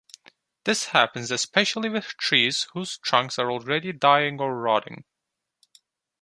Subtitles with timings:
[0.63, 5.05] This happens especially with trees whose trunks are already dying or rotting.